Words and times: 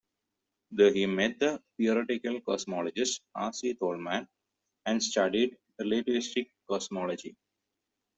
There 0.71 0.91
he 0.91 1.05
met 1.05 1.37
the 1.37 1.61
theoretical 1.77 2.41
cosmologist 2.41 3.19
R. 3.35 3.53
C. 3.53 3.75
Tolman, 3.75 4.27
and 4.87 5.03
studied 5.03 5.57
relativistic 5.79 6.49
cosmology. 6.67 7.37